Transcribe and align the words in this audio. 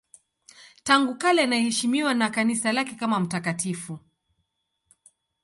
Tangu 0.83 1.17
kale 1.17 1.41
anaheshimiwa 1.43 2.13
na 2.13 2.29
Kanisa 2.29 2.71
lake 2.71 2.95
kama 2.95 3.19
mtakatifu. 3.19 3.99